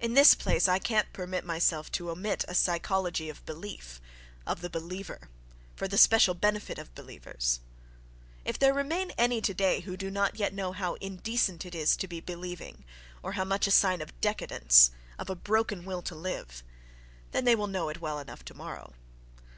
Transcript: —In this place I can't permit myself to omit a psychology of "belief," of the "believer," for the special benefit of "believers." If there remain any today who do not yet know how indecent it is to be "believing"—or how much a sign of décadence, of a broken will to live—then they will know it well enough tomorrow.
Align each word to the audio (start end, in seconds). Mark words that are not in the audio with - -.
—In 0.00 0.14
this 0.14 0.34
place 0.34 0.66
I 0.66 0.78
can't 0.78 1.12
permit 1.12 1.44
myself 1.44 1.92
to 1.92 2.08
omit 2.10 2.42
a 2.48 2.54
psychology 2.54 3.28
of 3.28 3.44
"belief," 3.44 4.00
of 4.46 4.62
the 4.62 4.70
"believer," 4.70 5.28
for 5.76 5.86
the 5.86 5.98
special 5.98 6.32
benefit 6.32 6.78
of 6.78 6.94
"believers." 6.94 7.60
If 8.46 8.58
there 8.58 8.72
remain 8.72 9.10
any 9.18 9.42
today 9.42 9.80
who 9.80 9.94
do 9.98 10.10
not 10.10 10.36
yet 10.38 10.54
know 10.54 10.72
how 10.72 10.94
indecent 11.02 11.66
it 11.66 11.74
is 11.74 11.96
to 11.98 12.08
be 12.08 12.20
"believing"—or 12.20 13.32
how 13.32 13.44
much 13.44 13.66
a 13.66 13.70
sign 13.72 14.00
of 14.00 14.18
décadence, 14.22 14.88
of 15.18 15.28
a 15.28 15.36
broken 15.36 15.84
will 15.84 16.00
to 16.00 16.14
live—then 16.14 17.44
they 17.44 17.54
will 17.54 17.66
know 17.66 17.90
it 17.90 18.00
well 18.00 18.18
enough 18.20 18.42
tomorrow. 18.42 18.94